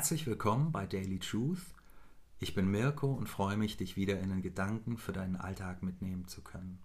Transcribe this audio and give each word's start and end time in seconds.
Herzlich 0.00 0.26
willkommen 0.26 0.72
bei 0.72 0.86
Daily 0.86 1.18
Truth. 1.18 1.60
Ich 2.38 2.54
bin 2.54 2.70
Mirko 2.70 3.12
und 3.12 3.28
freue 3.28 3.58
mich, 3.58 3.76
dich 3.76 3.96
wieder 3.96 4.18
in 4.18 4.30
den 4.30 4.40
Gedanken 4.40 4.96
für 4.96 5.12
deinen 5.12 5.36
Alltag 5.36 5.82
mitnehmen 5.82 6.26
zu 6.26 6.40
können. 6.40 6.78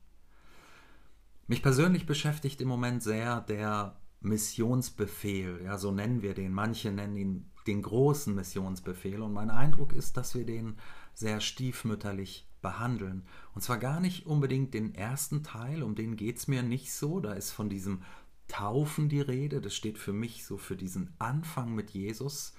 Mich 1.48 1.64
persönlich 1.64 2.06
beschäftigt 2.06 2.60
im 2.60 2.68
Moment 2.68 3.02
sehr 3.02 3.40
der 3.40 3.96
Missionsbefehl, 4.20 5.62
ja, 5.64 5.78
so 5.78 5.94
nennen 5.94 6.24
wir 6.24 6.34
den. 6.34 6.52
Manche 6.52 6.92
nennen 6.92 7.16
ihn 7.16 7.52
den 7.68 7.84
großen 7.84 8.36
Missionsbefehl 8.36 9.22
und 9.22 9.32
mein 9.32 9.50
Eindruck 9.50 9.94
ist, 9.94 10.18
dass 10.18 10.36
wir 10.36 10.46
den 10.46 10.76
sehr 11.14 11.40
stiefmütterlich 11.40 12.50
behandeln. 12.62 13.24
Und 13.54 13.62
zwar 13.62 13.78
gar 13.78 14.02
nicht 14.02 14.26
unbedingt 14.26 14.74
den 14.74 14.94
ersten 14.94 15.42
Teil, 15.42 15.84
um 15.84 15.96
den 15.96 16.18
geht 16.18 16.40
es 16.40 16.50
mir 16.50 16.64
nicht 16.64 16.92
so. 16.92 17.22
Da 17.22 17.32
ist 17.32 17.52
von 17.52 17.70
diesem 17.70 18.02
Taufen 18.50 19.08
die 19.08 19.22
Rede, 19.22 19.62
das 19.62 19.74
steht 19.74 20.00
für 20.00 20.12
mich 20.12 20.46
so 20.46 20.58
für 20.58 20.76
diesen 20.76 21.14
Anfang 21.18 21.74
mit 21.76 21.92
Jesus, 21.92 22.54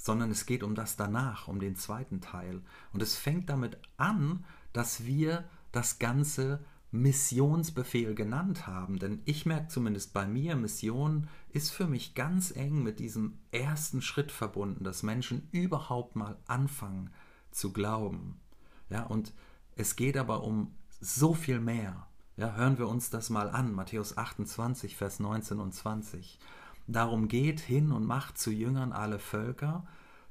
sondern 0.00 0.30
es 0.30 0.46
geht 0.46 0.62
um 0.62 0.74
das 0.74 0.96
danach, 0.96 1.46
um 1.46 1.60
den 1.60 1.76
zweiten 1.76 2.22
Teil. 2.22 2.62
Und 2.94 3.02
es 3.02 3.16
fängt 3.16 3.50
damit 3.50 3.76
an, 3.98 4.44
dass 4.72 5.04
wir 5.04 5.44
das 5.72 5.98
Ganze 5.98 6.64
Missionsbefehl 6.90 8.14
genannt 8.14 8.66
haben. 8.66 8.98
Denn 8.98 9.20
ich 9.26 9.44
merke 9.44 9.68
zumindest 9.68 10.14
bei 10.14 10.26
mir, 10.26 10.56
Mission 10.56 11.28
ist 11.50 11.70
für 11.70 11.86
mich 11.86 12.14
ganz 12.14 12.50
eng 12.50 12.82
mit 12.82 12.98
diesem 12.98 13.38
ersten 13.52 14.00
Schritt 14.00 14.32
verbunden, 14.32 14.84
dass 14.84 15.02
Menschen 15.02 15.48
überhaupt 15.52 16.16
mal 16.16 16.38
anfangen 16.46 17.10
zu 17.50 17.70
glauben. 17.70 18.40
Ja, 18.88 19.02
und 19.02 19.34
es 19.76 19.96
geht 19.96 20.16
aber 20.16 20.42
um 20.42 20.74
so 20.98 21.34
viel 21.34 21.60
mehr. 21.60 22.06
Ja, 22.38 22.54
hören 22.54 22.78
wir 22.78 22.88
uns 22.88 23.10
das 23.10 23.28
mal 23.28 23.50
an, 23.50 23.74
Matthäus 23.74 24.16
28, 24.16 24.96
Vers 24.96 25.20
19 25.20 25.60
und 25.60 25.72
20. 25.74 26.38
Darum 26.86 27.28
geht 27.28 27.60
hin 27.60 27.92
und 27.92 28.04
macht 28.04 28.36
zu 28.36 28.50
Jüngern 28.50 28.92
alle 28.92 29.20
Völker, 29.20 29.86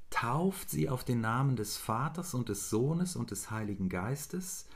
tauft 0.09 0.69
sie 0.69 0.89
auf 0.89 1.03
den 1.03 1.21
Namen 1.21 1.55
des 1.55 1.77
Vaters 1.77 2.33
und 2.33 2.49
des 2.49 2.69
Sohnes 2.69 3.15
und 3.15 3.31
des 3.31 3.51
Heiligen 3.51 3.89
Geistes. 3.89 4.67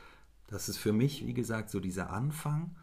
Das 0.46 0.68
ist 0.68 0.78
für 0.78 0.92
mich, 0.92 1.26
wie 1.26 1.34
gesagt, 1.34 1.70
so 1.70 1.80
dieser 1.80 2.10
Anfang. 2.10 2.74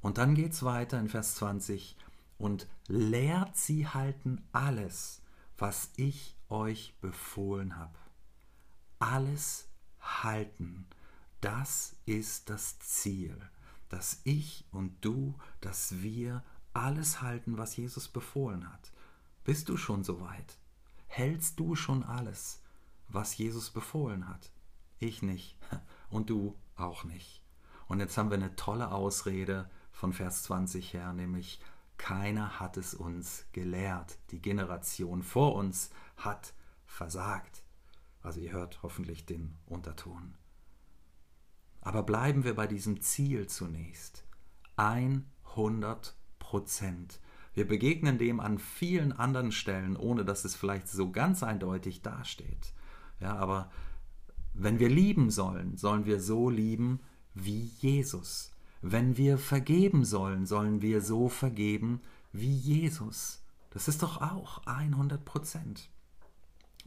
Und 0.00 0.18
dann 0.18 0.34
geht 0.34 0.52
es 0.52 0.62
weiter 0.62 0.98
in 1.00 1.08
Vers 1.08 1.34
20 1.36 1.96
und 2.38 2.68
lehrt 2.86 3.56
sie 3.56 3.86
halten 3.86 4.42
alles, 4.52 5.22
was 5.56 5.90
ich 5.96 6.36
euch 6.48 6.94
befohlen 7.00 7.76
habe. 7.76 7.98
Alles 9.00 9.68
halten, 10.00 10.86
das 11.40 11.96
ist 12.06 12.48
das 12.48 12.78
Ziel 12.78 13.36
dass 13.88 14.20
ich 14.24 14.64
und 14.70 15.04
du, 15.04 15.34
dass 15.60 16.02
wir 16.02 16.44
alles 16.72 17.22
halten, 17.22 17.58
was 17.58 17.76
Jesus 17.76 18.08
befohlen 18.08 18.70
hat. 18.70 18.92
Bist 19.44 19.68
du 19.68 19.76
schon 19.76 20.04
so 20.04 20.20
weit? 20.20 20.58
Hältst 21.18 21.58
du 21.58 21.74
schon 21.74 22.04
alles, 22.04 22.62
was 23.08 23.36
Jesus 23.36 23.70
befohlen 23.70 24.28
hat? 24.28 24.52
Ich 25.00 25.20
nicht 25.20 25.58
und 26.10 26.30
du 26.30 26.56
auch 26.76 27.02
nicht. 27.02 27.42
Und 27.88 27.98
jetzt 27.98 28.16
haben 28.16 28.30
wir 28.30 28.36
eine 28.36 28.54
tolle 28.54 28.92
Ausrede 28.92 29.68
von 29.90 30.12
Vers 30.12 30.44
20 30.44 30.92
her, 30.92 31.12
nämlich 31.12 31.60
keiner 31.96 32.60
hat 32.60 32.76
es 32.76 32.94
uns 32.94 33.46
gelehrt. 33.50 34.16
Die 34.30 34.40
Generation 34.40 35.24
vor 35.24 35.56
uns 35.56 35.90
hat 36.16 36.54
versagt. 36.86 37.64
Also 38.22 38.38
ihr 38.38 38.52
hört 38.52 38.84
hoffentlich 38.84 39.26
den 39.26 39.56
Unterton. 39.66 40.36
Aber 41.80 42.04
bleiben 42.04 42.44
wir 42.44 42.54
bei 42.54 42.68
diesem 42.68 43.00
Ziel 43.00 43.48
zunächst. 43.48 44.24
100 44.76 46.14
Prozent. 46.38 47.18
Wir 47.58 47.66
begegnen 47.66 48.18
dem 48.18 48.38
an 48.38 48.60
vielen 48.60 49.10
anderen 49.10 49.50
Stellen, 49.50 49.96
ohne 49.96 50.24
dass 50.24 50.44
es 50.44 50.54
vielleicht 50.54 50.86
so 50.86 51.10
ganz 51.10 51.42
eindeutig 51.42 52.02
dasteht. 52.02 52.72
Ja, 53.18 53.34
aber 53.34 53.68
wenn 54.54 54.78
wir 54.78 54.88
lieben 54.88 55.28
sollen, 55.32 55.76
sollen 55.76 56.06
wir 56.06 56.20
so 56.20 56.50
lieben 56.50 57.00
wie 57.34 57.72
Jesus. 57.80 58.52
Wenn 58.80 59.16
wir 59.16 59.38
vergeben 59.38 60.04
sollen, 60.04 60.46
sollen 60.46 60.82
wir 60.82 61.00
so 61.00 61.28
vergeben 61.28 62.00
wie 62.30 62.54
Jesus. 62.54 63.42
Das 63.70 63.88
ist 63.88 64.04
doch 64.04 64.22
auch 64.22 64.64
100 64.66 65.24
Prozent. 65.24 65.90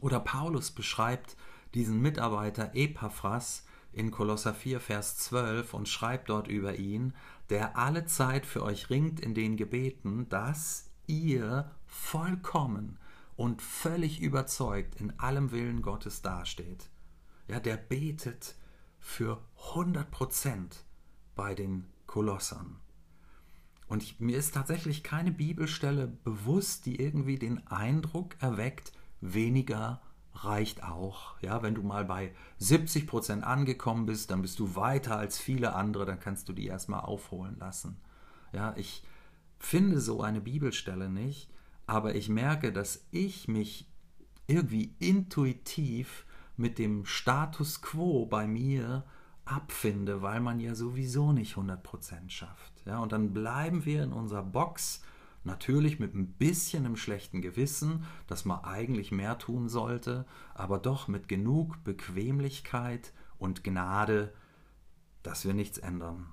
Oder 0.00 0.20
Paulus 0.20 0.70
beschreibt 0.70 1.36
diesen 1.74 2.00
Mitarbeiter 2.00 2.70
Epaphras 2.74 3.66
in 3.92 4.10
Kolosser 4.10 4.54
4, 4.54 4.80
Vers 4.80 5.18
12 5.18 5.74
und 5.74 5.88
schreibt 5.88 6.30
dort 6.30 6.48
über 6.48 6.76
ihn, 6.76 7.14
der 7.50 7.76
alle 7.76 8.06
Zeit 8.06 8.46
für 8.46 8.62
euch 8.62 8.90
ringt 8.90 9.20
in 9.20 9.34
den 9.34 9.56
Gebeten, 9.56 10.28
dass 10.28 10.90
ihr 11.06 11.70
vollkommen 11.86 12.98
und 13.36 13.60
völlig 13.60 14.20
überzeugt 14.20 15.00
in 15.00 15.18
allem 15.18 15.50
Willen 15.50 15.82
Gottes 15.82 16.22
dasteht. 16.22 16.88
Ja, 17.48 17.60
der 17.60 17.76
betet 17.76 18.54
für 18.98 19.42
100 19.70 20.10
Prozent 20.10 20.84
bei 21.34 21.54
den 21.54 21.86
Kolossern. 22.06 22.78
Und 23.88 24.02
ich, 24.02 24.20
mir 24.20 24.38
ist 24.38 24.54
tatsächlich 24.54 25.02
keine 25.02 25.32
Bibelstelle 25.32 26.06
bewusst, 26.06 26.86
die 26.86 26.98
irgendwie 26.98 27.38
den 27.38 27.66
Eindruck 27.66 28.36
erweckt, 28.40 28.92
weniger 29.20 30.00
reicht 30.34 30.82
auch. 30.82 31.40
Ja, 31.40 31.62
wenn 31.62 31.74
du 31.74 31.82
mal 31.82 32.04
bei 32.04 32.32
70 32.58 33.06
Prozent 33.06 33.44
angekommen 33.44 34.06
bist, 34.06 34.30
dann 34.30 34.42
bist 34.42 34.58
du 34.58 34.74
weiter 34.74 35.16
als 35.16 35.38
viele 35.38 35.74
andere, 35.74 36.06
dann 36.06 36.20
kannst 36.20 36.48
du 36.48 36.52
die 36.52 36.66
erstmal 36.66 37.00
aufholen 37.00 37.58
lassen. 37.58 37.96
Ja, 38.52 38.74
ich 38.76 39.02
finde 39.58 40.00
so 40.00 40.22
eine 40.22 40.40
Bibelstelle 40.40 41.08
nicht, 41.08 41.50
aber 41.86 42.14
ich 42.14 42.28
merke, 42.28 42.72
dass 42.72 43.06
ich 43.10 43.48
mich 43.48 43.88
irgendwie 44.46 44.94
intuitiv 44.98 46.26
mit 46.56 46.78
dem 46.78 47.04
Status 47.06 47.80
quo 47.80 48.26
bei 48.26 48.46
mir 48.46 49.04
abfinde, 49.44 50.22
weil 50.22 50.40
man 50.40 50.60
ja 50.60 50.74
sowieso 50.74 51.32
nicht 51.32 51.56
100% 51.56 52.28
schafft. 52.28 52.72
Ja, 52.84 52.98
und 52.98 53.12
dann 53.12 53.32
bleiben 53.32 53.84
wir 53.84 54.02
in 54.02 54.12
unserer 54.12 54.42
Box 54.42 55.02
Natürlich 55.44 55.98
mit 55.98 56.14
ein 56.14 56.32
bisschen 56.34 56.84
im 56.84 56.96
schlechten 56.96 57.42
Gewissen, 57.42 58.04
dass 58.28 58.44
man 58.44 58.62
eigentlich 58.64 59.10
mehr 59.10 59.38
tun 59.38 59.68
sollte, 59.68 60.24
aber 60.54 60.78
doch 60.78 61.08
mit 61.08 61.28
genug 61.28 61.82
Bequemlichkeit 61.82 63.12
und 63.38 63.64
Gnade, 63.64 64.32
dass 65.22 65.44
wir 65.44 65.54
nichts 65.54 65.78
ändern. 65.78 66.32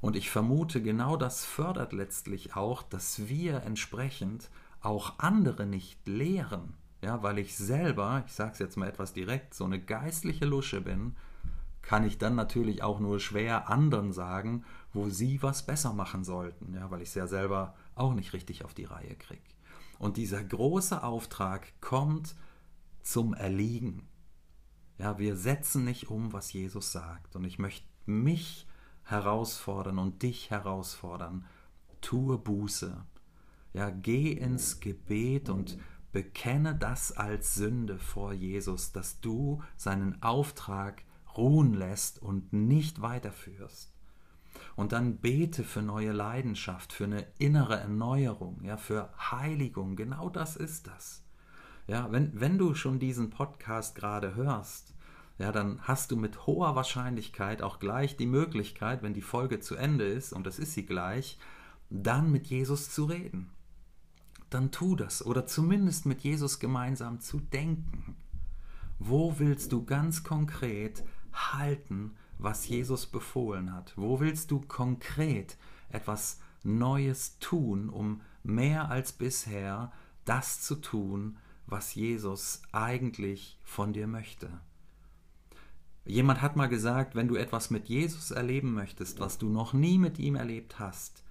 Und 0.00 0.16
ich 0.16 0.30
vermute, 0.30 0.82
genau 0.82 1.16
das 1.16 1.44
fördert 1.44 1.92
letztlich 1.92 2.56
auch, 2.56 2.82
dass 2.82 3.28
wir 3.28 3.62
entsprechend 3.62 4.50
auch 4.80 5.20
andere 5.20 5.64
nicht 5.64 6.08
lehren. 6.08 6.74
Ja, 7.02 7.22
weil 7.22 7.38
ich 7.38 7.56
selber, 7.56 8.24
ich 8.26 8.32
sage 8.32 8.52
es 8.52 8.58
jetzt 8.58 8.76
mal 8.76 8.88
etwas 8.88 9.12
direkt, 9.12 9.54
so 9.54 9.64
eine 9.64 9.80
geistliche 9.80 10.44
Lusche 10.44 10.80
bin, 10.80 11.14
kann 11.82 12.04
ich 12.04 12.18
dann 12.18 12.34
natürlich 12.34 12.82
auch 12.82 13.00
nur 13.00 13.20
schwer 13.20 13.68
anderen 13.68 14.12
sagen, 14.12 14.64
wo 14.92 15.08
sie 15.08 15.42
was 15.42 15.66
besser 15.66 15.92
machen 15.92 16.24
sollten, 16.24 16.74
ja, 16.74 16.90
weil 16.90 17.02
ich 17.02 17.08
es 17.08 17.14
ja 17.14 17.26
selber 17.26 17.74
auch 17.94 18.14
nicht 18.14 18.32
richtig 18.32 18.64
auf 18.64 18.74
die 18.74 18.84
Reihe 18.84 19.14
kriege. 19.16 19.42
Und 19.98 20.16
dieser 20.16 20.42
große 20.42 21.02
Auftrag 21.02 21.80
kommt 21.80 22.34
zum 23.02 23.34
Erliegen. 23.34 24.08
Ja, 24.98 25.18
wir 25.18 25.36
setzen 25.36 25.84
nicht 25.84 26.10
um, 26.10 26.32
was 26.32 26.52
Jesus 26.52 26.92
sagt. 26.92 27.36
Und 27.36 27.44
ich 27.44 27.58
möchte 27.58 27.86
mich 28.06 28.66
herausfordern 29.04 29.98
und 29.98 30.22
dich 30.22 30.50
herausfordern. 30.50 31.44
Tue 32.00 32.38
Buße. 32.38 33.04
Ja, 33.72 33.90
geh 33.90 34.32
ins 34.32 34.80
Gebet 34.80 35.48
und 35.48 35.78
bekenne 36.12 36.74
das 36.74 37.12
als 37.12 37.54
Sünde 37.54 37.98
vor 37.98 38.32
Jesus, 38.32 38.92
dass 38.92 39.20
du 39.20 39.62
seinen 39.76 40.22
Auftrag 40.22 41.04
ruhen 41.36 41.74
lässt 41.74 42.20
und 42.20 42.52
nicht 42.52 43.00
weiterführst. 43.02 43.92
Und 44.76 44.92
dann 44.92 45.18
bete 45.18 45.64
für 45.64 45.82
neue 45.82 46.12
Leidenschaft, 46.12 46.92
für 46.92 47.04
eine 47.04 47.26
innere 47.38 47.78
Erneuerung, 47.78 48.62
ja, 48.64 48.76
für 48.76 49.12
Heiligung. 49.18 49.96
Genau 49.96 50.28
das 50.28 50.56
ist 50.56 50.86
das. 50.86 51.24
Ja, 51.86 52.10
wenn, 52.12 52.38
wenn 52.40 52.58
du 52.58 52.74
schon 52.74 52.98
diesen 52.98 53.30
Podcast 53.30 53.94
gerade 53.94 54.34
hörst, 54.34 54.94
ja, 55.38 55.50
dann 55.50 55.80
hast 55.82 56.10
du 56.10 56.16
mit 56.16 56.46
hoher 56.46 56.76
Wahrscheinlichkeit 56.76 57.62
auch 57.62 57.80
gleich 57.80 58.16
die 58.16 58.26
Möglichkeit, 58.26 59.02
wenn 59.02 59.14
die 59.14 59.22
Folge 59.22 59.60
zu 59.60 59.74
Ende 59.74 60.04
ist, 60.04 60.32
und 60.32 60.46
das 60.46 60.58
ist 60.58 60.74
sie 60.74 60.86
gleich, 60.86 61.38
dann 61.90 62.30
mit 62.30 62.46
Jesus 62.46 62.90
zu 62.90 63.04
reden. 63.04 63.50
Dann 64.50 64.70
tu 64.70 64.96
das 64.96 65.24
oder 65.24 65.46
zumindest 65.46 66.06
mit 66.06 66.20
Jesus 66.20 66.60
gemeinsam 66.60 67.20
zu 67.20 67.40
denken. 67.40 68.16
Wo 68.98 69.38
willst 69.38 69.72
du 69.72 69.84
ganz 69.84 70.22
konkret 70.22 71.02
halten, 71.32 72.16
was 72.38 72.66
Jesus 72.68 73.06
befohlen 73.06 73.72
hat? 73.72 73.92
Wo 73.96 74.20
willst 74.20 74.50
du 74.50 74.60
konkret 74.60 75.56
etwas 75.90 76.40
Neues 76.64 77.38
tun, 77.38 77.88
um 77.88 78.20
mehr 78.42 78.90
als 78.90 79.12
bisher 79.12 79.92
das 80.24 80.60
zu 80.60 80.76
tun, 80.76 81.38
was 81.66 81.94
Jesus 81.94 82.62
eigentlich 82.72 83.58
von 83.64 83.92
dir 83.92 84.06
möchte? 84.06 84.48
Jemand 86.04 86.42
hat 86.42 86.56
mal 86.56 86.68
gesagt, 86.68 87.14
wenn 87.14 87.28
du 87.28 87.36
etwas 87.36 87.70
mit 87.70 87.88
Jesus 87.88 88.32
erleben 88.32 88.74
möchtest, 88.74 89.20
was 89.20 89.38
du 89.38 89.48
noch 89.48 89.72
nie 89.72 89.98
mit 89.98 90.18
ihm 90.18 90.34
erlebt 90.34 90.80
hast, 90.80 91.22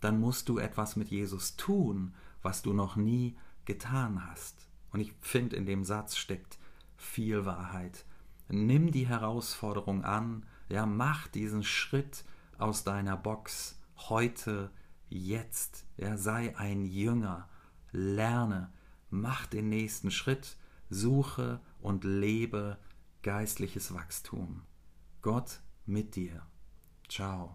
dann 0.00 0.20
musst 0.20 0.48
du 0.48 0.58
etwas 0.58 0.96
mit 0.96 1.08
Jesus 1.08 1.56
tun, 1.56 2.14
was 2.42 2.62
du 2.62 2.72
noch 2.72 2.96
nie 2.96 3.36
getan 3.64 4.30
hast. 4.30 4.66
Und 4.92 5.00
ich 5.00 5.12
finde, 5.20 5.56
in 5.56 5.66
dem 5.66 5.84
Satz 5.84 6.16
steckt 6.16 6.58
viel 6.96 7.44
Wahrheit. 7.44 8.04
Nimm 8.52 8.90
die 8.90 9.06
Herausforderung 9.06 10.04
an, 10.04 10.44
ja, 10.68 10.84
mach 10.84 11.28
diesen 11.28 11.62
Schritt 11.62 12.24
aus 12.58 12.82
deiner 12.82 13.16
Box 13.16 13.80
heute, 13.96 14.72
jetzt. 15.08 15.86
Ja, 15.96 16.16
sei 16.16 16.56
ein 16.56 16.84
Jünger, 16.84 17.48
lerne, 17.92 18.72
mach 19.08 19.46
den 19.46 19.68
nächsten 19.68 20.10
Schritt, 20.10 20.56
suche 20.88 21.60
und 21.80 22.02
lebe 22.02 22.78
geistliches 23.22 23.94
Wachstum. 23.94 24.62
Gott 25.22 25.60
mit 25.86 26.16
dir. 26.16 26.42
Ciao. 27.08 27.54